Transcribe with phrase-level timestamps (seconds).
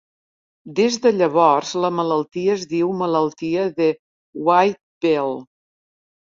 [0.77, 3.93] Des de llavors, la malaltia es diu malaltia de
[4.51, 5.41] Whipple.